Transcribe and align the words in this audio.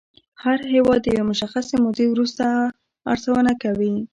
هر 0.43 0.59
هېواد 0.73 0.99
د 1.03 1.07
یوې 1.15 1.23
مشخصې 1.31 1.75
مودې 1.83 2.05
وروسته 2.09 2.43
ارزونه 3.11 3.51
کوي 3.63 3.95